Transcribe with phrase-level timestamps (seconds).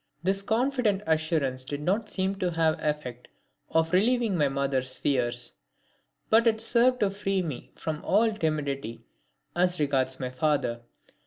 [0.23, 3.27] This confident assurance did not seem to have the effect
[3.69, 5.53] of relieving my mother's fears,
[6.27, 9.05] but it served to free me from all timidity
[9.55, 10.81] as regards my father.